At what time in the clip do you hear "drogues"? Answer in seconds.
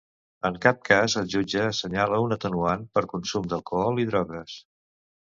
4.13-4.61